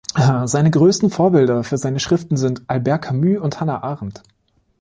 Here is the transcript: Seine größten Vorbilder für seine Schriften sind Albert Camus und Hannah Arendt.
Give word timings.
Seine 0.45 0.71
größten 0.71 1.11
Vorbilder 1.11 1.63
für 1.63 1.77
seine 1.77 1.99
Schriften 1.99 2.35
sind 2.35 2.63
Albert 2.67 3.03
Camus 3.03 3.37
und 3.39 3.61
Hannah 3.61 3.83
Arendt. 3.83 4.23